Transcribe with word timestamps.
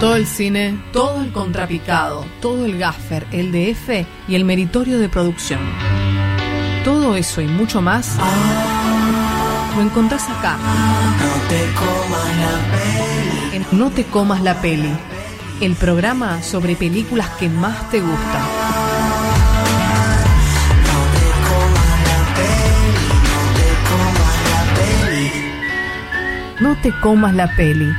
Todo 0.00 0.16
el 0.16 0.26
cine, 0.26 0.78
todo 0.92 1.22
el 1.22 1.32
contrapicado, 1.32 2.26
todo 2.40 2.66
el 2.66 2.78
gaffer, 2.78 3.26
el 3.32 3.52
DF 3.52 4.06
y 4.28 4.34
el 4.34 4.44
meritorio 4.44 4.98
de 4.98 5.08
producción. 5.08 5.60
Todo 6.84 7.16
eso 7.16 7.40
y 7.40 7.46
mucho 7.46 7.80
más 7.80 8.18
lo 9.76 9.82
encontrás 9.82 10.28
acá. 10.28 10.56
No 11.18 11.48
te 11.48 11.66
comas 11.74 12.36
la 12.36 12.54
peli. 12.72 13.56
En 13.56 13.78
No 13.78 13.90
te 13.90 14.04
comas 14.04 14.42
la 14.42 14.60
peli, 14.60 14.90
el 15.60 15.74
programa 15.74 16.42
sobre 16.42 16.76
películas 16.76 17.28
que 17.38 17.48
más 17.48 17.90
te 17.90 18.00
gustan. 18.00 18.42
No 26.60 26.76
te 26.82 26.92
comas 27.00 27.34
la 27.34 27.48
peli. 27.56 27.92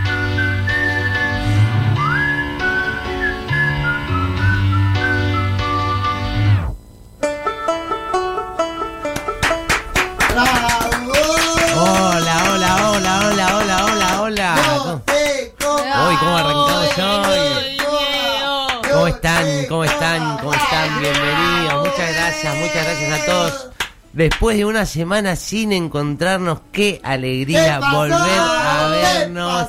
Están? 20.86 21.02
Bienvenidos. 21.02 21.88
Muchas 21.88 22.14
gracias, 22.14 22.56
muchas 22.56 22.84
gracias 22.86 23.22
a 23.22 23.26
todos. 23.26 23.76
Después 24.16 24.56
de 24.56 24.64
una 24.64 24.86
semana 24.86 25.36
sin 25.36 25.74
encontrarnos, 25.74 26.60
qué 26.72 27.02
alegría 27.04 27.82
volver 27.92 28.16
a 28.18 28.88
vernos. 28.88 29.68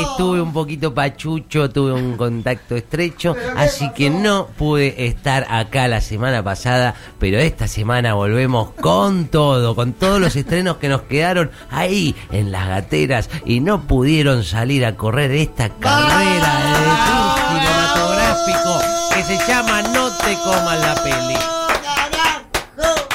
Estuve 0.00 0.40
un 0.40 0.52
poquito 0.52 0.94
pachucho, 0.94 1.68
tuve 1.68 1.94
un 1.94 2.16
contacto 2.16 2.76
estrecho, 2.76 3.34
¿Pero 3.34 3.54
qué 3.54 3.60
así 3.60 3.90
que 3.96 4.08
no 4.08 4.46
pude 4.56 5.04
estar 5.04 5.48
acá 5.50 5.88
la 5.88 6.00
semana 6.00 6.44
pasada, 6.44 6.94
pero 7.18 7.40
esta 7.40 7.66
semana 7.66 8.14
volvemos 8.14 8.70
con 8.80 9.26
todo, 9.26 9.74
con 9.74 9.94
todos 9.94 10.20
los 10.20 10.36
estrenos 10.36 10.76
que 10.76 10.88
nos 10.88 11.02
quedaron 11.02 11.50
ahí 11.68 12.14
en 12.30 12.52
las 12.52 12.68
gateras 12.68 13.28
y 13.44 13.58
no 13.58 13.80
pudieron 13.88 14.44
salir 14.44 14.86
a 14.86 14.94
correr 14.94 15.32
esta 15.32 15.70
carrera 15.70 16.54
de 16.70 17.58
cinematográfico 17.58 18.78
que 19.12 19.24
se 19.24 19.38
llama 19.48 19.82
No 19.82 20.07
te 20.36 20.76
la 20.76 20.94
peli. 21.02 21.34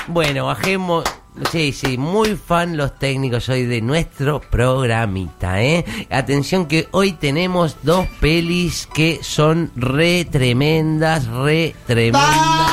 Bueno, 0.08 0.45
bajemos. 0.45 1.03
Sí, 1.52 1.73
sí, 1.73 1.97
muy 1.97 2.36
fan 2.36 2.78
los 2.78 3.00
técnicos 3.00 3.50
hoy 3.50 3.66
de 3.66 3.81
nuestro 3.81 4.39
programita, 4.39 5.64
¿eh? 5.64 5.84
Atención 6.11 6.67
que 6.67 6.88
hoy 6.91 7.14
tenemos 7.14 7.78
dos 7.81 8.06
pelis 8.19 8.88
que 8.94 9.19
son 9.23 9.72
re 9.75 10.25
tremendas, 10.25 11.25
re 11.25 11.75
tremendas. 11.88 12.72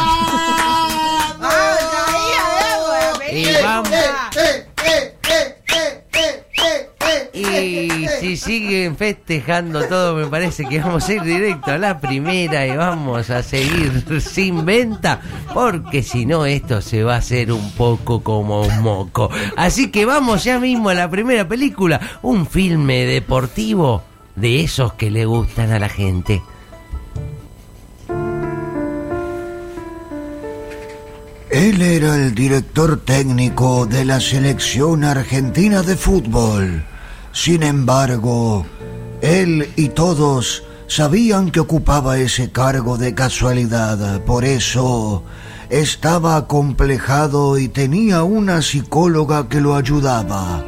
Si 8.30 8.36
siguen 8.36 8.96
festejando 8.96 9.82
todo, 9.86 10.14
me 10.14 10.26
parece 10.26 10.64
que 10.64 10.78
vamos 10.78 11.08
a 11.08 11.14
ir 11.14 11.22
directo 11.22 11.72
a 11.72 11.78
la 11.78 11.98
primera 11.98 12.64
y 12.64 12.76
vamos 12.76 13.28
a 13.28 13.42
seguir 13.42 14.20
sin 14.20 14.64
venta, 14.64 15.20
porque 15.52 16.04
si 16.04 16.26
no 16.26 16.46
esto 16.46 16.80
se 16.80 17.02
va 17.02 17.14
a 17.14 17.18
hacer 17.18 17.50
un 17.50 17.72
poco 17.72 18.22
como 18.22 18.62
un 18.62 18.82
moco. 18.82 19.30
Así 19.56 19.90
que 19.90 20.04
vamos 20.04 20.44
ya 20.44 20.60
mismo 20.60 20.90
a 20.90 20.94
la 20.94 21.10
primera 21.10 21.48
película, 21.48 22.00
un 22.22 22.46
filme 22.46 23.04
deportivo 23.04 24.04
de 24.36 24.60
esos 24.60 24.92
que 24.92 25.10
le 25.10 25.24
gustan 25.24 25.72
a 25.72 25.80
la 25.80 25.88
gente. 25.88 26.40
Él 31.50 31.82
era 31.82 32.14
el 32.14 32.32
director 32.32 33.00
técnico 33.00 33.86
de 33.86 34.04
la 34.04 34.20
selección 34.20 35.02
argentina 35.02 35.82
de 35.82 35.96
fútbol. 35.96 36.84
Sin 37.32 37.62
embargo, 37.62 38.66
él 39.22 39.68
y 39.76 39.88
todos 39.90 40.64
sabían 40.86 41.50
que 41.50 41.60
ocupaba 41.60 42.18
ese 42.18 42.50
cargo 42.50 42.98
de 42.98 43.14
casualidad. 43.14 44.20
Por 44.22 44.44
eso 44.44 45.22
estaba 45.68 46.36
acomplejado 46.36 47.58
y 47.58 47.68
tenía 47.68 48.24
una 48.24 48.60
psicóloga 48.62 49.48
que 49.48 49.60
lo 49.60 49.76
ayudaba. 49.76 50.64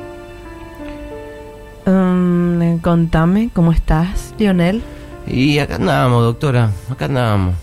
Um, 1.84 2.78
contame, 2.78 3.50
¿cómo 3.52 3.72
estás, 3.72 4.34
Lionel? 4.38 4.82
Y 5.26 5.58
acá 5.58 5.76
andábamos, 5.76 6.22
doctora, 6.22 6.70
acá 6.88 7.06
andábamos. 7.06 7.56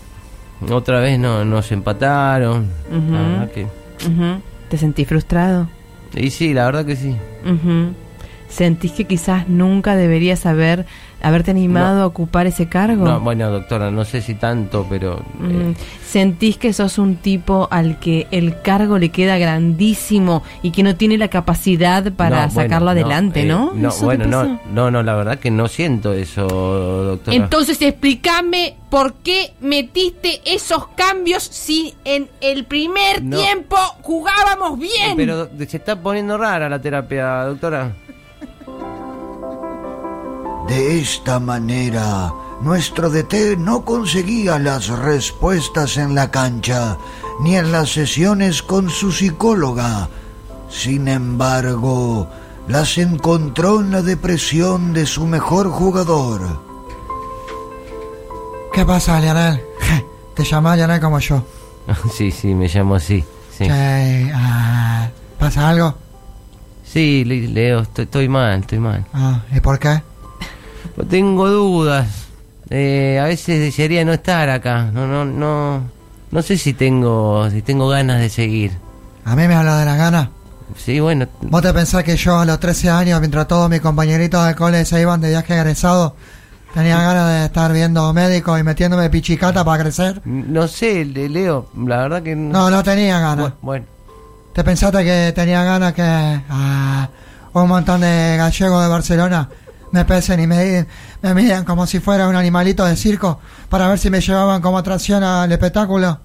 Otra 0.70 1.00
vez 1.00 1.18
no, 1.18 1.44
nos 1.46 1.72
empataron. 1.72 2.68
La. 3.10 3.48
¿Te 4.68 4.76
sentís 4.76 5.08
frustrado? 5.08 5.68
Y 6.14 6.30
sí, 6.30 6.52
la 6.52 6.66
verdad 6.66 6.84
que 6.84 6.96
sí. 6.96 7.16
¿Sentís 8.50 8.92
que 8.92 9.04
quizás 9.06 9.48
nunca 9.48 9.94
deberías 9.96 10.44
haber 10.44 10.84
haberte 11.22 11.50
animado 11.50 11.96
No. 11.98 12.02
a 12.02 12.06
ocupar 12.06 12.46
ese 12.46 12.68
cargo? 12.68 13.04
No, 13.04 13.20
bueno, 13.20 13.50
doctora, 13.50 13.90
no 13.90 14.04
sé 14.04 14.22
si 14.22 14.34
tanto, 14.34 14.86
pero... 14.88 15.22
Mm, 15.38 15.50
eh, 15.70 15.74
¿Sentís 16.04 16.56
que 16.56 16.72
sos 16.72 16.98
un 16.98 17.16
tipo 17.16 17.68
al 17.70 17.98
que 18.00 18.26
el 18.30 18.60
cargo 18.62 18.98
le 18.98 19.10
queda 19.10 19.36
grandísimo 19.38 20.42
y 20.62 20.70
que 20.72 20.82
no 20.82 20.96
tiene 20.96 21.18
la 21.18 21.28
capacidad 21.28 22.10
para 22.14 22.46
no, 22.46 22.52
bueno, 22.52 22.68
sacarlo 22.68 22.90
adelante, 22.90 23.42
eh, 23.42 23.46
no? 23.46 23.72
No, 23.74 23.88
¿Eso 23.90 24.00
te 24.00 24.04
bueno, 24.06 24.26
no, 24.26 24.60
no, 24.72 24.90
no, 24.90 25.02
la 25.02 25.14
verdad 25.14 25.38
que 25.38 25.50
no 25.50 25.68
siento 25.68 26.12
eso, 26.14 26.46
doctora. 26.48 27.36
Entonces 27.36 27.80
explícame 27.82 28.76
por 28.88 29.14
qué 29.14 29.52
metiste 29.60 30.40
esos 30.44 30.88
cambios 30.96 31.42
si 31.44 31.94
en 32.04 32.28
el 32.40 32.64
primer 32.64 33.22
No. 33.22 33.36
tiempo 33.38 33.76
jugábamos 34.02 34.78
bien. 34.78 35.16
Pero 35.16 35.48
se 35.68 35.76
está 35.76 36.00
poniendo 36.00 36.36
rara 36.38 36.68
la 36.68 36.80
terapia, 36.80 37.44
doctora. 37.44 37.92
De 40.70 41.00
esta 41.00 41.40
manera, 41.40 42.32
nuestro 42.62 43.10
DT 43.10 43.56
no 43.58 43.84
conseguía 43.84 44.56
las 44.60 44.86
respuestas 44.88 45.96
en 45.96 46.14
la 46.14 46.30
cancha 46.30 46.96
ni 47.40 47.56
en 47.56 47.72
las 47.72 47.90
sesiones 47.92 48.62
con 48.62 48.88
su 48.88 49.10
psicóloga. 49.10 50.08
Sin 50.68 51.08
embargo, 51.08 52.28
las 52.68 52.98
encontró 52.98 53.80
en 53.80 53.90
la 53.90 54.02
depresión 54.02 54.92
de 54.92 55.06
su 55.06 55.26
mejor 55.26 55.68
jugador. 55.70 56.60
¿Qué 58.72 58.86
pasa, 58.86 59.20
Lionel? 59.20 59.60
Te 60.36 60.44
llamás 60.44 60.76
Lionel 60.76 61.00
como 61.00 61.18
yo. 61.18 61.42
sí, 62.14 62.30
sí, 62.30 62.54
me 62.54 62.68
llamo 62.68 62.94
así. 62.94 63.24
Sí, 63.58 63.64
Che, 63.66 64.30
ah, 64.32 65.08
¿Pasa 65.38 65.68
algo? 65.68 65.94
sí 66.84 67.24
Le- 67.24 67.48
Leo, 67.48 67.80
estoy, 67.80 68.04
estoy 68.04 68.28
mal, 68.28 68.60
estoy 68.60 68.78
mal. 68.78 69.04
Ah, 69.12 69.40
¿Y 69.52 69.60
por 69.60 69.78
qué? 69.80 70.02
Tengo 71.08 71.48
dudas. 71.48 72.06
Eh, 72.70 73.18
a 73.20 73.24
veces 73.26 73.58
desearía 73.60 74.04
no 74.04 74.12
estar 74.12 74.48
acá. 74.50 74.90
No, 74.92 75.06
no, 75.06 75.24
no. 75.24 75.82
No 76.30 76.42
sé 76.42 76.56
si 76.56 76.72
tengo, 76.74 77.48
si 77.50 77.62
tengo 77.62 77.88
ganas 77.88 78.20
de 78.20 78.28
seguir. 78.28 78.72
A 79.24 79.34
mí 79.34 79.46
me 79.48 79.54
habla 79.54 79.78
de 79.78 79.84
las 79.84 79.96
ganas. 79.98 80.28
Sí, 80.76 81.00
bueno, 81.00 81.26
¿Vos 81.42 81.62
te 81.62 81.72
pensás 81.74 82.04
que 82.04 82.16
yo 82.16 82.38
a 82.38 82.44
los 82.44 82.60
13 82.60 82.90
años, 82.90 83.18
mientras 83.18 83.48
todos 83.48 83.68
mis 83.68 83.80
compañeritos 83.80 84.46
de 84.46 84.54
cole 84.54 84.84
se 84.84 85.00
iban 85.00 85.20
de 85.20 85.30
viaje 85.30 85.54
egresado, 85.54 86.14
tenía 86.72 86.96
ganas 87.02 87.28
de 87.28 87.44
estar 87.46 87.72
viendo 87.72 88.12
médicos 88.12 88.60
y 88.60 88.62
metiéndome 88.62 89.10
pichicata 89.10 89.64
para 89.64 89.82
crecer? 89.82 90.22
no 90.24 90.68
sé, 90.68 91.04
Le- 91.04 91.28
Leo, 91.28 91.66
la 91.76 91.96
verdad 92.02 92.22
que 92.22 92.36
No, 92.36 92.70
no 92.70 92.84
tenía 92.84 93.18
ganas. 93.18 93.46
Bu- 93.46 93.54
Bueno, 93.62 93.86
¿Te 94.52 94.62
pensaste 94.62 95.02
que 95.04 95.32
tenía 95.34 95.64
ganas 95.64 95.92
que 95.92 96.02
ah, 96.04 97.08
un 97.52 97.66
montón 97.68 98.00
de 98.02 98.36
gallegos 98.38 98.82
de 98.84 98.88
Barcelona 98.88 99.48
me 99.92 100.04
pesen 100.04 100.40
y 100.40 100.46
me, 100.46 100.86
me 101.22 101.34
midan 101.34 101.64
como 101.64 101.86
si 101.86 102.00
fuera 102.00 102.28
un 102.28 102.36
animalito 102.36 102.84
de 102.84 102.96
circo 102.96 103.40
para 103.68 103.88
ver 103.88 103.98
si 103.98 104.10
me 104.10 104.20
llevaban 104.20 104.60
como 104.62 104.78
atracción 104.78 105.22
al 105.24 105.50
espectáculo? 105.52 106.20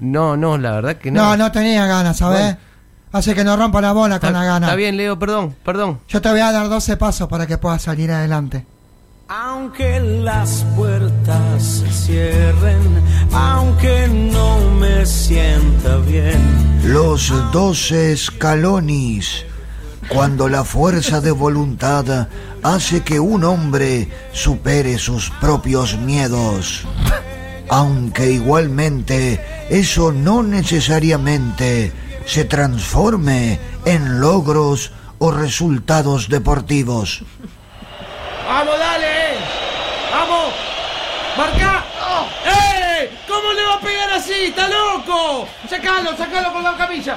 no, 0.00 0.36
no, 0.36 0.56
la 0.56 0.72
verdad 0.72 0.96
que 0.96 1.10
no. 1.10 1.22
No, 1.22 1.36
no 1.36 1.52
tenía 1.52 1.86
ganas, 1.86 2.16
¿sabes? 2.18 2.40
Bueno. 2.40 2.58
Así 3.12 3.34
que 3.34 3.42
no 3.44 3.56
rompa 3.56 3.80
la 3.80 3.92
bola 3.92 4.14
Está, 4.14 4.28
con 4.28 4.34
la 4.34 4.44
gana. 4.44 4.66
está 4.68 4.76
bien, 4.76 4.96
Leo, 4.96 5.18
perdón, 5.18 5.54
perdón. 5.64 6.00
Yo 6.08 6.22
te 6.22 6.30
voy 6.30 6.40
a 6.40 6.52
dar 6.52 6.68
12 6.68 6.96
pasos 6.96 7.28
para 7.28 7.46
que 7.46 7.58
puedas 7.58 7.82
salir 7.82 8.10
adelante. 8.10 8.64
Aunque 9.28 10.00
las 10.00 10.64
puertas 10.76 11.62
se 11.62 11.88
cierren, 11.92 13.02
aunque 13.32 14.08
no 14.08 14.58
me 14.78 15.04
sienta 15.06 15.96
bien. 15.98 16.40
Los 16.84 17.32
doce 17.52 18.12
escalonis, 18.12 19.44
cuando 20.10 20.48
la 20.48 20.64
fuerza 20.64 21.20
de 21.20 21.30
voluntad 21.30 22.28
hace 22.64 23.02
que 23.02 23.20
un 23.20 23.44
hombre 23.44 24.08
supere 24.32 24.98
sus 24.98 25.30
propios 25.30 25.96
miedos. 25.98 26.84
Aunque 27.68 28.26
igualmente 28.32 29.40
eso 29.70 30.10
no 30.10 30.42
necesariamente 30.42 31.92
se 32.26 32.44
transforme 32.44 33.60
en 33.84 34.20
logros 34.20 34.92
o 35.18 35.30
resultados 35.30 36.28
deportivos. 36.28 37.22
¡Vamos, 38.48 38.78
dale! 38.78 39.36
¡Vamos! 40.12 40.54
¡Marca! 41.38 41.84
¡Eh! 42.44 43.10
¿Cómo 43.28 43.52
le 43.52 43.62
va 43.62 43.74
a 43.74 43.80
pegar 43.80 44.10
así? 44.14 44.46
¡Está 44.48 44.68
loco! 44.68 45.46
¡Sacalo, 45.68 46.16
sacalo 46.16 46.52
con 46.52 46.64
la 46.64 46.76
camilla! 46.76 47.16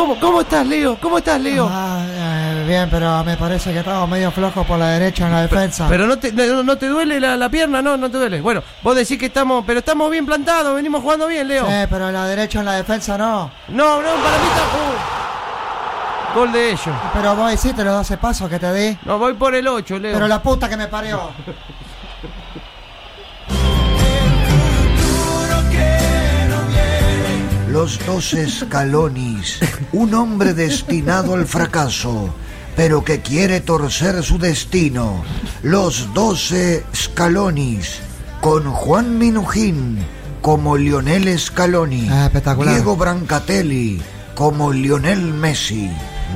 ¿Cómo, 0.00 0.18
¿Cómo 0.18 0.40
estás, 0.40 0.66
Leo? 0.66 0.96
¿Cómo 0.98 1.18
estás, 1.18 1.38
Leo? 1.38 1.68
Ah, 1.70 2.02
eh, 2.08 2.64
bien, 2.66 2.88
pero 2.90 3.22
me 3.22 3.36
parece 3.36 3.70
que 3.70 3.80
estamos 3.80 4.08
medio 4.08 4.30
flojos 4.30 4.66
por 4.66 4.78
la 4.78 4.86
derecha 4.92 5.26
en 5.26 5.32
la 5.32 5.42
defensa. 5.42 5.86
Pero 5.90 6.06
no 6.06 6.18
te, 6.18 6.32
no, 6.32 6.62
no 6.62 6.78
te 6.78 6.86
duele 6.88 7.20
la, 7.20 7.36
la 7.36 7.50
pierna, 7.50 7.82
no, 7.82 7.98
no 7.98 8.10
te 8.10 8.16
duele. 8.16 8.40
Bueno, 8.40 8.62
vos 8.82 8.96
decís 8.96 9.18
que 9.18 9.26
estamos, 9.26 9.62
pero 9.66 9.80
estamos 9.80 10.10
bien 10.10 10.24
plantados, 10.24 10.74
venimos 10.74 11.02
jugando 11.02 11.26
bien, 11.26 11.46
Leo. 11.46 11.66
Sí, 11.66 11.86
pero 11.90 12.08
en 12.08 12.14
la 12.14 12.24
derecha 12.24 12.60
en 12.60 12.64
la 12.64 12.72
defensa 12.76 13.18
no. 13.18 13.50
No, 13.68 14.00
no, 14.00 14.08
para 14.08 14.38
mí 14.38 14.48
está. 14.48 14.62
uh, 16.32 16.38
gol 16.38 16.52
de 16.52 16.70
ellos. 16.70 16.96
Pero 17.12 17.36
vos 17.36 17.52
hiciste 17.52 17.84
los 17.84 17.92
12 17.92 18.16
pasos 18.16 18.48
que 18.48 18.58
te 18.58 18.72
di. 18.72 18.98
No, 19.04 19.18
voy 19.18 19.34
por 19.34 19.54
el 19.54 19.68
8, 19.68 19.98
Leo. 19.98 20.14
Pero 20.14 20.26
la 20.26 20.42
puta 20.42 20.66
que 20.66 20.78
me 20.78 20.88
parió. 20.88 21.28
Los 27.80 27.98
doce 28.04 28.46
Scalonis, 28.46 29.58
un 29.92 30.12
hombre 30.12 30.52
destinado 30.52 31.32
al 31.32 31.46
fracaso, 31.46 32.28
pero 32.76 33.02
que 33.02 33.20
quiere 33.22 33.60
torcer 33.60 34.22
su 34.22 34.36
destino. 34.38 35.24
Los 35.62 36.12
doce 36.12 36.84
Scalonis, 36.94 38.00
con 38.42 38.70
Juan 38.70 39.16
Minujín 39.16 39.96
como 40.42 40.76
Lionel 40.76 41.38
Scaloni, 41.40 42.06
Ah. 42.10 42.30
Diego 42.74 42.96
Brancatelli 42.96 44.02
como 44.34 44.74
Lionel 44.74 45.32
Messi, 45.32 45.90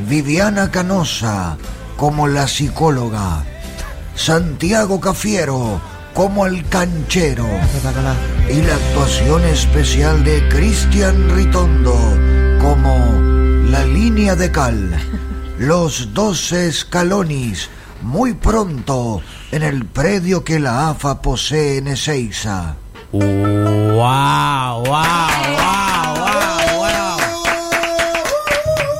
Viviana 0.08 0.70
Canosa 0.70 1.58
como 1.98 2.26
la 2.26 2.48
psicóloga, 2.48 3.44
Santiago 4.16 4.98
Cafiero 4.98 5.78
como 6.14 6.46
el 6.46 6.66
canchero 6.68 7.46
y 8.48 8.62
la 8.62 8.74
actuación 8.74 9.44
especial 9.44 10.22
de 10.22 10.48
Cristian 10.48 11.28
Ritondo 11.34 11.94
como 12.60 13.20
la 13.68 13.84
línea 13.84 14.36
de 14.36 14.50
cal. 14.52 14.90
Los 15.58 16.14
12 16.14 16.68
escalonis, 16.68 17.68
muy 18.02 18.34
pronto 18.34 19.20
en 19.50 19.64
el 19.64 19.84
predio 19.86 20.44
que 20.44 20.60
la 20.60 20.90
AFA 20.90 21.20
posee 21.20 21.78
en 21.78 21.88
Ezeiza. 21.88 22.76
¡Wow! 23.12 23.22
¡Wow! 23.92 24.84
¡Wow! 24.84 25.04
¡Wow! 26.16 26.78
¡Wow! 26.78 27.18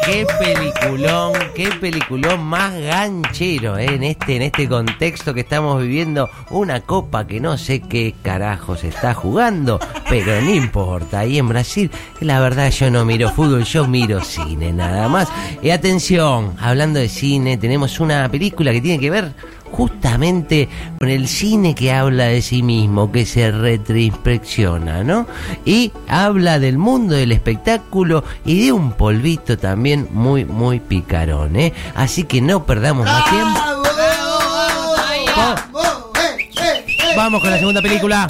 ¡Qué 0.05 0.27
peliculón! 0.39 1.33
¡Qué 1.55 1.71
peliculón 1.81 2.43
más 2.43 2.75
ganchero 2.75 3.79
eh, 3.79 3.87
en 3.87 4.03
este 4.03 4.35
en 4.35 4.43
este 4.43 4.69
contexto 4.69 5.33
que 5.33 5.43
estamos 5.43 5.81
viviendo! 5.81 6.29
Una 6.51 6.81
copa 6.81 7.29
que 7.29 7.39
no 7.39 7.57
sé 7.57 7.81
qué 7.81 8.13
carajos 8.23 8.83
está 8.83 9.15
jugando, 9.15 9.79
pero 10.09 10.41
no 10.41 10.53
importa. 10.53 11.21
Ahí 11.21 11.39
en 11.39 11.49
Brasil, 11.49 11.93
la 12.21 12.41
verdad 12.41 12.73
yo 12.73 12.91
no 12.91 13.05
miro 13.05 13.31
fútbol, 13.31 13.63
yo 13.63 13.87
miro 13.87 14.21
cine 14.21 14.73
nada 14.73 15.09
más. 15.09 15.29
Y 15.63 15.71
atención, 15.71 16.57
hablando 16.59 16.99
de 16.99 17.09
cine, 17.09 17.57
tenemos 17.57 18.01
una 18.01 18.29
película 18.29 18.73
que 18.73 18.81
tiene 18.81 18.99
que 18.99 19.11
ver 19.11 19.33
justamente 19.71 20.69
con 20.99 21.09
el 21.09 21.29
cine 21.29 21.75
que 21.75 21.93
habla 21.93 22.27
de 22.27 22.43
sí 22.43 22.63
mismo, 22.63 23.11
que 23.11 23.27
se 23.27 23.51
retroinspecciona, 23.51 25.03
¿no? 25.03 25.27
Y 25.65 25.93
habla 26.09 26.59
del 26.59 26.79
mundo 26.79 27.15
del 27.15 27.33
espectáculo 27.33 28.25
y 28.45 28.67
de 28.67 28.73
un 28.73 28.93
polvito 28.93 29.59
también 29.59 30.09
muy, 30.13 30.45
muy 30.45 30.81
picarón, 30.81 31.57
¿eh? 31.57 31.73
Así 31.95 32.25
que 32.25 32.41
no 32.41 32.65
perdamos 32.65 33.07
más 33.07 33.31
tiempo. 33.31 33.61
Vamos 37.17 37.41
con 37.41 37.51
la 37.51 37.59
segunda 37.59 37.81
película. 37.81 38.27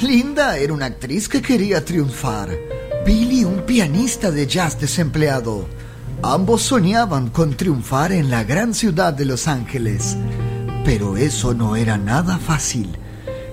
Linda 0.00 0.58
era 0.58 0.72
una 0.72 0.86
actriz 0.86 1.28
que 1.28 1.40
quería 1.40 1.84
triunfar. 1.84 2.50
Billy 3.04 3.44
un 3.44 3.60
pianista 3.66 4.30
de 4.30 4.46
jazz 4.46 4.80
desempleado. 4.80 5.68
Ambos 6.22 6.62
soñaban 6.62 7.28
con 7.28 7.54
triunfar 7.54 8.12
en 8.12 8.30
la 8.30 8.44
gran 8.44 8.72
ciudad 8.72 9.12
de 9.12 9.26
Los 9.26 9.46
Ángeles. 9.46 10.16
Pero 10.86 11.18
eso 11.18 11.52
no 11.52 11.76
era 11.76 11.98
nada 11.98 12.38
fácil. 12.38 12.96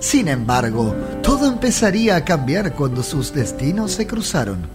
Sin 0.00 0.28
embargo, 0.28 0.96
todo 1.22 1.46
empezaría 1.46 2.16
a 2.16 2.24
cambiar 2.24 2.72
cuando 2.72 3.02
sus 3.02 3.34
destinos 3.34 3.92
se 3.92 4.06
cruzaron. 4.06 4.66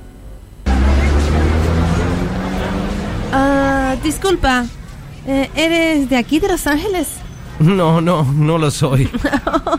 Ah, 3.33 3.95
disculpa. 4.03 4.67
Eh, 5.25 5.49
¿Eres 5.55 6.07
de 6.07 6.17
aquí, 6.17 6.39
de 6.39 6.49
Los 6.49 6.67
Ángeles? 6.67 7.07
No, 7.59 7.99
no, 7.99 8.23
no 8.23 8.59
lo 8.59 8.69
soy. 8.69 9.09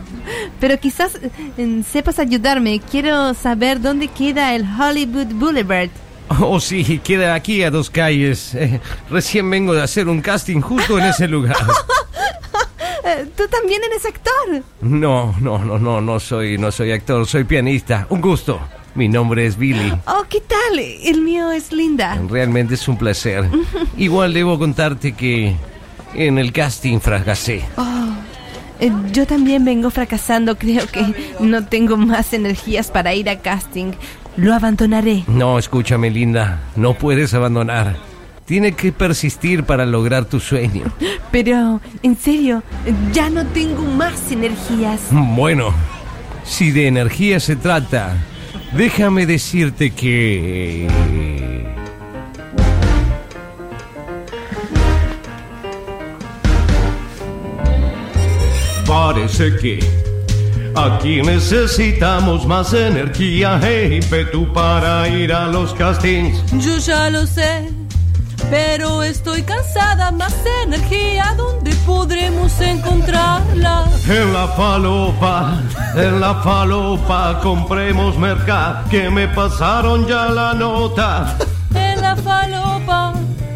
Pero 0.60 0.78
quizás 0.78 1.18
eh, 1.56 1.82
sepas 1.90 2.18
ayudarme. 2.18 2.80
Quiero 2.80 3.34
saber 3.34 3.80
dónde 3.80 4.08
queda 4.08 4.54
el 4.54 4.64
Hollywood 4.64 5.32
Boulevard. 5.34 5.90
Oh, 6.40 6.60
sí, 6.60 7.00
queda 7.02 7.34
aquí 7.34 7.62
a 7.62 7.70
dos 7.70 7.88
calles. 7.88 8.54
Eh, 8.54 8.80
recién 9.08 9.48
vengo 9.48 9.72
de 9.72 9.80
hacer 9.82 10.08
un 10.08 10.20
casting 10.20 10.60
justo 10.60 10.98
en 10.98 11.06
ese 11.06 11.26
lugar. 11.26 11.56
Eh, 13.04 13.26
¿Tú 13.34 13.44
también 13.48 13.80
eres 13.84 14.04
actor? 14.04 14.62
No, 14.82 15.34
no, 15.40 15.58
no, 15.64 15.78
no, 15.78 16.00
no 16.02 16.20
soy, 16.20 16.58
no 16.58 16.70
soy 16.70 16.92
actor, 16.92 17.26
soy 17.26 17.44
pianista. 17.44 18.06
Un 18.10 18.20
gusto. 18.20 18.60
Mi 18.94 19.08
nombre 19.08 19.46
es 19.46 19.56
Billy. 19.56 19.94
Oh, 20.06 20.24
¿qué 20.28 20.40
tal? 20.42 20.78
El 20.78 21.22
mío 21.22 21.50
es 21.50 21.72
Linda. 21.72 22.20
Realmente 22.28 22.74
es 22.74 22.86
un 22.86 22.98
placer. 22.98 23.48
Igual 23.96 24.34
debo 24.34 24.58
contarte 24.58 25.12
que 25.12 25.56
en 26.14 26.36
el 26.36 26.52
casting 26.52 26.98
fracasé. 26.98 27.64
Eh, 28.80 28.92
yo 29.12 29.26
también 29.26 29.64
vengo 29.64 29.90
fracasando. 29.90 30.56
Creo 30.56 30.86
que 30.86 31.34
no 31.40 31.64
tengo 31.66 31.96
más 31.96 32.32
energías 32.32 32.90
para 32.90 33.14
ir 33.14 33.28
a 33.28 33.40
casting. 33.40 33.92
Lo 34.36 34.54
abandonaré. 34.54 35.24
No, 35.26 35.58
escúchame, 35.58 36.10
linda. 36.10 36.60
No 36.76 36.94
puedes 36.94 37.34
abandonar. 37.34 37.96
Tiene 38.44 38.72
que 38.72 38.92
persistir 38.92 39.64
para 39.64 39.84
lograr 39.84 40.24
tu 40.24 40.40
sueño. 40.40 40.84
Pero, 41.30 41.80
en 42.02 42.16
serio, 42.16 42.62
ya 43.12 43.28
no 43.28 43.44
tengo 43.46 43.82
más 43.82 44.32
energías. 44.32 45.00
Bueno, 45.10 45.74
si 46.44 46.70
de 46.70 46.86
energía 46.86 47.40
se 47.40 47.56
trata, 47.56 48.16
déjame 48.72 49.26
decirte 49.26 49.90
que... 49.90 50.88
Parece 59.08 59.56
que 59.56 59.80
aquí 60.76 61.22
necesitamos 61.22 62.46
más 62.46 62.74
energía 62.74 63.58
e 63.66 63.96
ímpetu 63.96 64.52
para 64.52 65.08
ir 65.08 65.32
a 65.32 65.46
los 65.46 65.72
castings. 65.72 66.44
Yo 66.52 66.76
ya 66.76 67.08
lo 67.08 67.26
sé, 67.26 67.70
pero 68.50 69.02
estoy 69.02 69.42
cansada. 69.44 70.10
Más 70.10 70.34
energía, 70.62 71.34
¿dónde 71.38 71.74
podremos 71.86 72.60
encontrarla? 72.60 73.86
En 74.06 74.30
la 74.30 74.46
falopa, 74.48 75.58
en 75.96 76.20
la 76.20 76.34
falopa, 76.42 77.40
compremos 77.42 78.18
mercad, 78.18 78.84
que 78.90 79.08
me 79.08 79.26
pasaron 79.28 80.06
ya 80.06 80.28
la 80.28 80.52
nota. 80.52 81.34
En 81.74 81.98
la 82.02 82.14
falopa, 82.14 83.14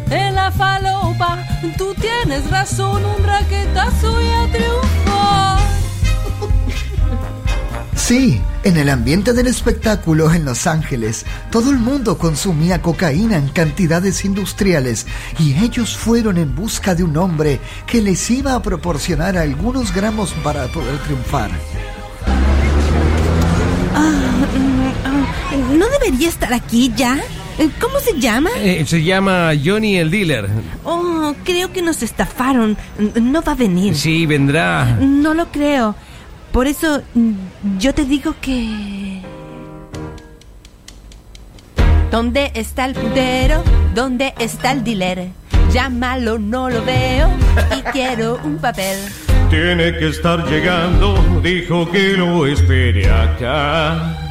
en 0.09 0.33
la 0.33 0.49
falopa. 0.49 1.37
Tú 1.77 1.93
tienes 1.93 2.49
razón, 2.49 3.03
un 3.05 3.23
raquetazo 3.23 4.19
y 4.19 4.31
a 4.31 4.51
triunfar. 4.51 5.12
Sí, 8.05 8.41
en 8.65 8.75
el 8.75 8.89
ambiente 8.89 9.31
del 9.31 9.47
espectáculo 9.47 10.29
en 10.33 10.43
Los 10.43 10.67
Ángeles, 10.67 11.25
todo 11.49 11.71
el 11.71 11.77
mundo 11.77 12.17
consumía 12.17 12.81
cocaína 12.81 13.37
en 13.37 13.47
cantidades 13.47 14.25
industriales 14.25 15.07
y 15.39 15.53
ellos 15.63 15.95
fueron 15.95 16.37
en 16.37 16.53
busca 16.53 16.95
de 16.95 17.05
un 17.05 17.15
hombre 17.15 17.61
que 17.87 18.01
les 18.01 18.29
iba 18.29 18.55
a 18.55 18.61
proporcionar 18.61 19.37
algunos 19.37 19.93
gramos 19.95 20.33
para 20.43 20.67
poder 20.67 20.97
triunfar. 20.97 21.49
¿No 25.73 25.85
debería 25.87 26.27
estar 26.27 26.51
aquí 26.51 26.91
ya? 26.93 27.21
Eh, 27.57 27.69
¿Cómo 27.79 28.01
se 28.01 28.19
llama? 28.19 28.49
Eh, 28.57 28.83
se 28.85 29.01
llama 29.01 29.53
Johnny 29.63 29.95
el 29.95 30.11
Dealer. 30.11 30.49
Oh, 30.83 31.33
creo 31.45 31.71
que 31.71 31.81
nos 31.81 32.03
estafaron. 32.03 32.75
No 33.21 33.41
va 33.41 33.53
a 33.53 33.55
venir. 33.55 33.95
Sí, 33.95 34.25
vendrá. 34.25 34.97
No 34.99 35.33
lo 35.33 35.49
creo. 35.53 35.95
Por 36.53 36.67
eso 36.67 37.01
mm, 37.15 37.79
yo 37.79 37.95
te 37.95 38.05
digo 38.05 38.35
que... 38.39 39.19
¿Dónde 42.11 42.51
está 42.53 42.85
el 42.85 42.93
putero? 42.93 43.63
¿Dónde 43.95 44.35
está 44.37 44.71
el 44.71 44.83
dealer? 44.83 45.29
Llámalo, 45.71 46.37
no 46.37 46.69
lo 46.69 46.85
veo 46.85 47.31
y 47.75 47.81
quiero 47.91 48.39
un 48.43 48.59
papel. 48.59 48.99
Tiene 49.49 49.97
que 49.97 50.09
estar 50.09 50.47
llegando, 50.47 51.15
dijo 51.41 51.89
que 51.89 52.13
lo 52.15 52.45
espere 52.45 53.09
acá. 53.09 54.22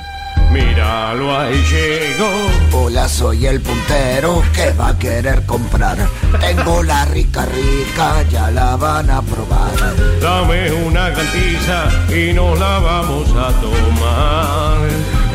Míralo 0.52 1.34
ahí 1.38 1.64
llegó. 1.70 2.84
Hola, 2.84 3.08
soy 3.08 3.46
el 3.46 3.62
puntero 3.62 4.42
que 4.52 4.70
va 4.72 4.88
a 4.88 4.98
querer 4.98 5.46
comprar. 5.46 5.96
Tengo 6.40 6.82
la 6.82 7.06
rica 7.06 7.46
rica, 7.46 8.22
ya 8.30 8.50
la 8.50 8.76
van 8.76 9.08
a 9.08 9.22
probar. 9.22 9.72
Dame 10.20 10.70
una 10.72 11.10
cantiza 11.14 11.88
y 12.14 12.34
nos 12.34 12.58
la 12.58 12.78
vamos 12.80 13.28
a 13.30 13.48
tomar. 13.62 14.76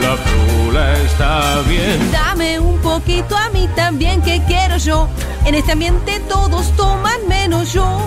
La 0.02 0.16
frula 0.18 0.94
está 1.00 1.62
bien. 1.68 2.12
Dame 2.12 2.60
un 2.60 2.78
poquito 2.80 3.36
a 3.36 3.50
mí 3.50 3.68
también 3.76 4.22
que 4.22 4.40
quiero 4.48 4.78
yo. 4.78 5.10
En 5.46 5.56
este 5.56 5.72
ambiente 5.72 6.20
todos 6.30 6.72
toman 6.76 7.28
menos 7.28 7.74
yo. 7.74 8.02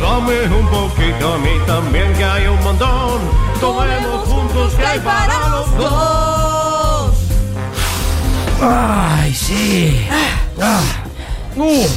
Dame 0.00 0.54
un 0.54 0.68
poquito 0.68 1.34
a 1.34 1.38
mí 1.38 1.50
también 1.66 2.12
que 2.14 2.24
hay 2.24 2.46
un 2.46 2.62
montón. 2.62 3.47
Tomemos 3.60 4.28
juntos 4.28 4.74
que 4.74 4.86
hay 4.86 4.98
para 5.00 5.48
los 5.48 5.76
dos. 5.76 7.14
Ay, 8.60 9.34
sí. 9.34 10.06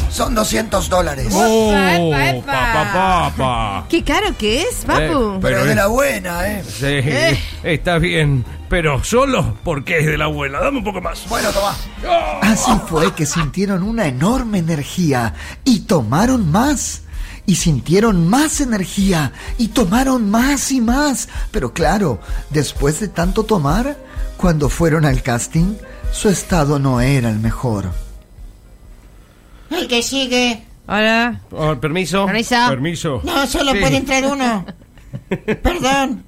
Son 0.10 0.34
200 0.34 0.89
dólares. 0.89 1.27
Oh, 1.32 1.72
epa, 1.72 2.30
epa. 2.30 2.46
papá, 2.46 3.34
papá. 3.36 3.86
Qué 3.89 4.03
caro 4.03 4.36
que 4.38 4.63
es, 4.63 4.84
papu. 4.86 5.36
Eh, 5.36 5.39
Pero 5.41 5.65
de 5.65 5.75
la 5.75 5.88
buena, 5.88 6.51
¿eh? 6.51 6.63
Sí, 6.68 7.00
está 7.63 8.00
bien, 8.00 8.44
pero 8.70 9.03
solo 9.03 9.58
porque 9.63 10.00
es 10.00 10.06
de 10.08 10.18
la 10.18 10.27
buena. 10.27 10.60
Dame 10.60 10.80
un 10.80 10.84
poco 10.84 11.00
más. 11.00 11.27
Bueno, 11.30 11.50
toma. 11.51 11.75
Así 12.41 12.72
fue 12.88 13.13
que 13.13 13.25
sintieron 13.25 13.84
una 13.84 14.08
enorme 14.08 14.58
energía 14.58 15.34
y 15.63 15.82
tomaron 15.82 16.51
más. 16.51 17.03
Y 17.51 17.55
sintieron 17.55 18.29
más 18.29 18.62
energía 18.62 19.34
y 19.58 19.67
tomaron 19.67 20.29
más 20.29 20.72
y 20.72 20.79
más. 20.79 21.27
Pero 21.51 21.74
claro, 21.74 22.22
después 22.50 23.01
de 23.01 23.10
tanto 23.10 23.43
tomar, 23.43 23.98
cuando 24.38 24.70
fueron 24.70 25.03
al 25.03 25.22
casting, 25.22 25.75
su 26.13 26.29
estado 26.29 26.79
no 26.79 27.01
era 27.01 27.29
el 27.29 27.39
mejor. 27.39 27.91
El 29.70 29.86
que 29.89 30.01
sigue. 30.01 30.63
Hola. 30.88 31.41
Oh, 31.51 31.75
permiso. 31.75 32.25
Permiso. 32.25 32.55
Permiso. 32.70 33.22
No, 33.25 33.46
solo 33.48 33.74
Sí. 33.74 33.79
puede 33.81 33.98
entrar 33.98 34.25
uno. 34.27 34.65
Perdón. 35.62 36.24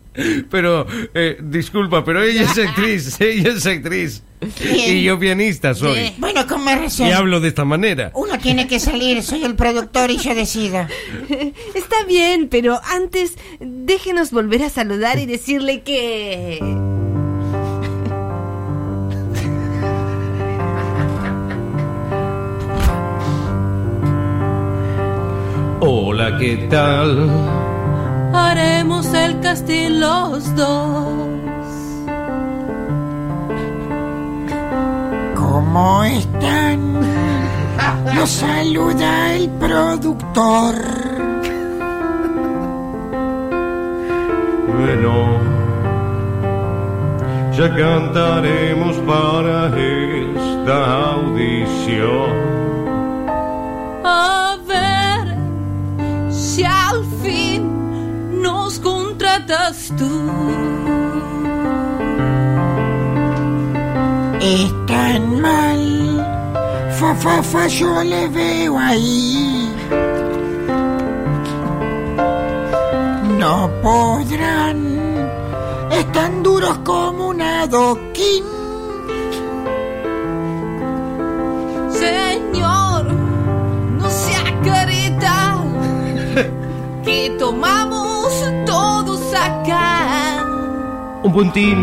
Pero, 0.50 0.86
eh, 1.13 1.38
disculpa, 1.41 2.05
pero 2.05 2.22
ella 2.22 2.43
es 2.43 2.58
actriz, 2.58 3.15
ella 3.20 3.53
es 3.53 3.65
actriz. 3.65 4.24
Bien. 4.62 4.98
Y 4.98 5.03
yo 5.03 5.17
pianista 5.17 5.74
soy. 5.74 6.13
Bueno, 6.17 6.46
con 6.48 6.63
más 6.63 6.79
razón. 6.79 7.08
Y 7.08 7.12
hablo 7.12 7.39
de 7.39 7.48
esta 7.48 7.63
manera. 7.65 8.12
Uno 8.13 8.38
tiene 8.38 8.67
que 8.67 8.79
salir, 8.79 9.24
soy 9.24 9.43
el 9.43 9.55
productor 9.55 10.12
y 10.12 10.17
yo 10.17 10.36
decido. 10.36 10.86
Está 11.75 12.03
bien, 12.08 12.50
pero 12.50 12.79
antes 12.84 13.38
déjenos 13.60 14.32
volver 14.32 14.63
a 14.63 14.70
saludar 14.70 15.17
y 15.17 15.25
decirle 15.25 15.82
que... 15.82 16.60
Hola, 25.86 26.38
¿qué 26.38 26.67
tal? 26.70 27.73
Haremos 28.34 29.13
el 29.13 29.40
casting 29.42 30.00
los 30.00 30.56
dos. 30.56 31.08
¿Cómo 35.36 36.04
están? 36.04 37.00
Los 38.16 38.30
saluda 38.30 39.36
el 39.36 39.50
productor. 39.52 40.75
Bueno, 44.80 45.13
ya 47.56 47.75
cantaremos 47.75 48.96
para 49.08 49.68
esta 49.78 51.12
audición. 51.12 52.73
Tú. 59.98 60.10
Están 64.41 65.41
mal. 65.41 65.83
Fa, 67.00 67.15
fa, 67.15 67.43
fa, 67.43 67.67
yo 67.67 68.03
le 68.03 68.27
veo 68.29 68.77
ahí. 68.77 69.69
No 73.39 73.69
podrán. 73.81 74.79
Están 75.91 76.43
duros 76.43 76.77
como 76.79 77.29
un 77.29 77.41
adoquín. 77.41 78.45
Señor, 81.91 83.05
no 84.00 84.10
sea 84.10 84.43
careta, 84.63 85.57
que 87.05 87.36
tomamos 87.38 88.33
Un 91.24 91.34
puntín, 91.34 91.78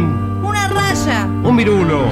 Una 0.45 0.69
raya. 0.69 1.27
un 1.43 1.57
virulo. 1.57 2.03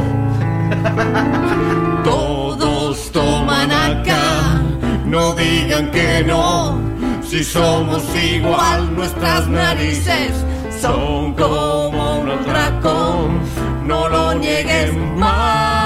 Todos 2.05 3.13
toman 3.13 3.71
acá. 3.71 4.61
No 5.05 5.35
digan 5.35 5.91
que 5.93 6.25
no, 6.27 6.79
si 7.23 7.45
somos 7.45 8.03
igual, 8.17 8.95
nuestras 8.97 9.47
narices 9.47 10.33
son 10.81 11.35
como 11.35 12.19
un 12.21 12.31
atracón. 12.31 13.41
No 13.87 14.09
lo 14.09 14.35
nieguen 14.35 15.19
más. 15.19 15.79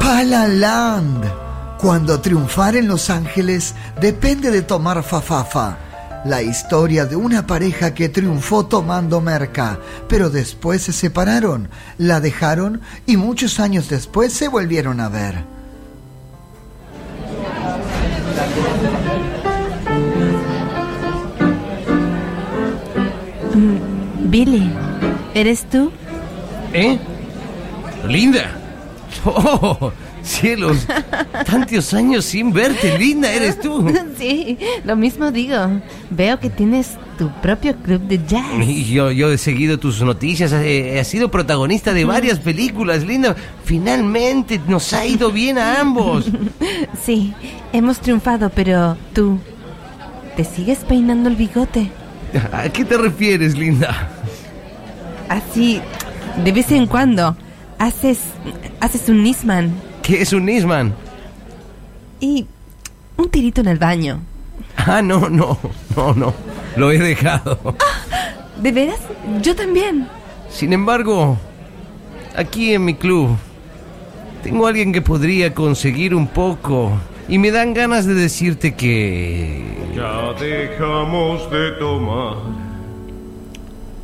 Palaland. 0.00 1.43
Cuando 1.84 2.18
triunfar 2.18 2.76
en 2.76 2.88
Los 2.88 3.10
Ángeles 3.10 3.74
depende 4.00 4.50
de 4.50 4.62
tomar 4.62 5.02
fafafa. 5.02 5.76
La 6.24 6.40
historia 6.40 7.04
de 7.04 7.14
una 7.14 7.46
pareja 7.46 7.92
que 7.92 8.08
triunfó 8.08 8.64
tomando 8.64 9.20
merca, 9.20 9.78
pero 10.08 10.30
después 10.30 10.80
se 10.80 10.94
separaron, 10.94 11.68
la 11.98 12.20
dejaron 12.20 12.80
y 13.04 13.18
muchos 13.18 13.60
años 13.60 13.90
después 13.90 14.32
se 14.32 14.48
volvieron 14.48 14.98
a 14.98 15.10
ver. 15.10 15.44
Billy, 24.30 24.72
¿eres 25.34 25.68
tú? 25.68 25.92
¿Eh? 26.72 26.98
Linda. 28.08 28.50
Oh, 29.26 29.92
cielos. 30.24 30.86
Tantos 31.46 31.92
años 31.94 32.24
sin 32.24 32.52
verte, 32.52 32.98
Linda, 32.98 33.32
eres 33.32 33.60
tú. 33.60 33.84
Sí, 34.18 34.58
lo 34.84 34.96
mismo 34.96 35.30
digo. 35.30 35.56
Veo 36.10 36.38
que 36.38 36.48
tienes 36.48 36.96
tu 37.18 37.28
propio 37.42 37.74
club 37.76 38.00
de 38.02 38.20
jazz. 38.26 38.44
Y 38.66 38.84
Yo, 38.84 39.10
yo 39.10 39.30
he 39.32 39.38
seguido 39.38 39.78
tus 39.78 40.00
noticias, 40.02 40.52
he, 40.52 40.98
he 40.98 41.04
sido 41.04 41.30
protagonista 41.30 41.92
de 41.92 42.04
varias 42.04 42.38
películas, 42.38 43.04
Linda. 43.04 43.34
Finalmente 43.64 44.60
nos 44.68 44.92
ha 44.92 45.04
ido 45.06 45.30
bien 45.30 45.58
a 45.58 45.80
ambos. 45.80 46.26
Sí, 47.04 47.34
hemos 47.72 48.00
triunfado, 48.00 48.50
pero 48.50 48.96
tú, 49.12 49.38
¿te 50.36 50.44
sigues 50.44 50.78
peinando 50.78 51.28
el 51.28 51.36
bigote? 51.36 51.90
¿A 52.52 52.68
qué 52.70 52.84
te 52.84 52.96
refieres, 52.96 53.56
Linda? 53.58 54.08
Así, 55.28 55.80
de 56.42 56.52
vez 56.52 56.70
en 56.70 56.86
cuando, 56.86 57.36
haces, 57.78 58.18
haces 58.80 59.08
un 59.08 59.22
Nisman 59.22 59.72
¿Qué 60.04 60.22
es 60.22 60.32
un 60.32 60.44
Nisman? 60.44 60.94
y 62.20 62.46
un 63.16 63.28
tirito 63.30 63.60
en 63.60 63.68
el 63.68 63.78
baño. 63.78 64.20
Ah, 64.76 65.02
no, 65.02 65.28
no, 65.28 65.58
no, 65.96 66.14
no. 66.14 66.34
Lo 66.76 66.90
he 66.90 66.98
dejado. 66.98 67.58
¿De 68.60 68.72
veras? 68.72 69.00
Yo 69.42 69.54
también. 69.54 70.08
Sin 70.48 70.72
embargo, 70.72 71.38
aquí 72.36 72.74
en 72.74 72.84
mi 72.84 72.94
club, 72.94 73.36
tengo 74.42 74.66
a 74.66 74.70
alguien 74.70 74.92
que 74.92 75.02
podría 75.02 75.54
conseguir 75.54 76.14
un 76.14 76.26
poco. 76.26 76.92
Y 77.28 77.38
me 77.38 77.50
dan 77.50 77.72
ganas 77.72 78.04
de 78.04 78.14
decirte 78.14 78.74
que... 78.74 79.64
Ya 79.96 80.32
dejamos 80.34 81.50
de 81.50 81.72
tomar 81.72 82.36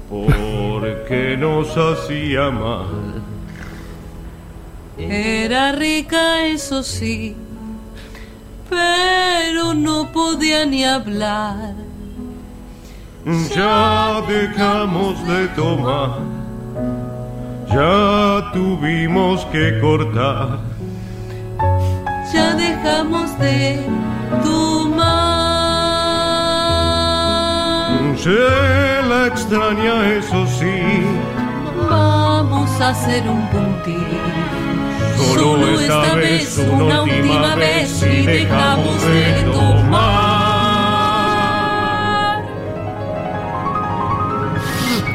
porque 0.08 1.36
nos 1.38 1.68
hacía 1.76 2.50
mal. 2.50 3.09
Era 5.08 5.72
rica, 5.72 6.46
eso 6.46 6.82
sí, 6.82 7.34
pero 8.68 9.72
no 9.74 10.12
podía 10.12 10.66
ni 10.66 10.84
hablar. 10.84 11.74
Ya 13.54 14.20
dejamos 14.28 15.26
de 15.26 15.48
tomar, 15.48 16.18
ya 17.68 18.50
tuvimos 18.52 19.44
que 19.46 19.80
cortar. 19.80 20.58
Ya 22.32 22.54
dejamos 22.54 23.38
de 23.38 23.84
tomar. 24.42 25.20
Se 28.16 29.02
la 29.08 29.26
extraña, 29.26 30.08
eso 30.14 30.46
sí. 30.46 31.02
Vamos 31.88 32.70
a 32.80 32.90
hacer 32.90 33.28
un 33.28 33.46
puntín. 33.48 34.49
Solo 35.20 35.80
esta 35.80 36.14
vez, 36.14 36.58
una 36.58 37.02
última 37.02 37.54
vez 37.54 38.02
y 38.02 38.26
dejamos 38.26 39.02
de 39.02 39.42
tomar. 39.52 40.00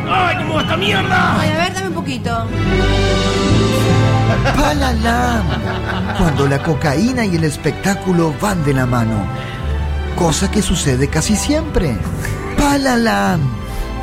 ¡Ay, 0.08 0.38
cómo 0.38 0.54
va 0.56 0.62
esta 0.62 0.78
mierda! 0.78 1.40
Ay, 1.40 1.50
a 1.50 1.58
ver, 1.58 1.74
dame 1.74 1.88
un 1.88 1.94
poquito. 1.94 2.48
Palalam, 4.56 5.44
cuando 6.18 6.48
la 6.48 6.62
cocaína 6.62 7.26
y 7.26 7.36
el 7.36 7.44
espectáculo 7.44 8.34
van 8.40 8.64
de 8.64 8.74
la 8.74 8.86
mano. 8.86 9.26
Cosa 10.16 10.50
que 10.52 10.62
sucede 10.62 11.08
casi 11.08 11.36
siempre. 11.36 11.98
Palalam, 12.58 13.42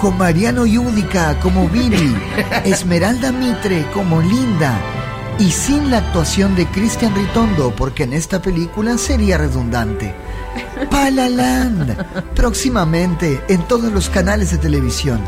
con 0.00 0.18
Mariano 0.18 0.66
Yudica 0.66 1.38
como 1.40 1.68
Billy, 1.68 2.16
Esmeralda 2.64 3.30
Mitre 3.32 3.86
como 3.94 4.20
Linda, 4.20 4.78
y 5.42 5.50
sin 5.50 5.90
la 5.90 5.98
actuación 5.98 6.54
de 6.54 6.66
Cristian 6.66 7.16
Ritondo, 7.16 7.74
porque 7.74 8.04
en 8.04 8.12
esta 8.12 8.40
película 8.40 8.96
sería 8.96 9.38
redundante. 9.38 10.14
Palaland, 10.90 11.96
próximamente 12.36 13.42
en 13.48 13.66
todos 13.66 13.92
los 13.92 14.08
canales 14.08 14.52
de 14.52 14.58
televisión. 14.58 15.20